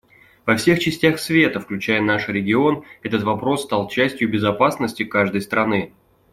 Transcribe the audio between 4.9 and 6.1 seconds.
каждой страны.